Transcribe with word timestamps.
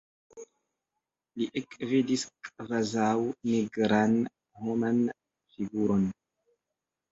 Li 1.41 1.47
ekvidis 1.61 2.23
kvazaŭ 2.47 3.13
nigran 3.51 4.19
homan 4.65 5.01
figuron. 5.55 6.11